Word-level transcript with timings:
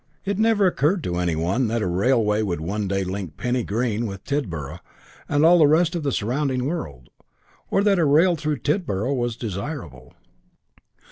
It 0.25 0.39
never 0.39 0.65
occurred 0.65 1.03
to 1.03 1.17
any 1.17 1.35
one 1.35 1.67
that 1.67 1.83
a 1.83 1.87
railway 1.87 2.41
would 2.41 2.59
one 2.59 2.87
day 2.87 3.03
link 3.03 3.37
Penny 3.37 3.61
Green 3.63 4.07
with 4.07 4.23
Tidborough 4.23 4.79
and 5.29 5.45
all 5.45 5.59
the 5.59 5.67
rest 5.67 5.93
of 5.95 6.01
the 6.01 6.11
surrounding 6.11 6.65
world, 6.65 7.11
or 7.69 7.83
that 7.83 7.99
a 7.99 8.05
railway 8.05 8.37
to 8.37 8.55
Tidborough 8.57 9.13
was 9.13 9.35
desirable. 9.37 10.15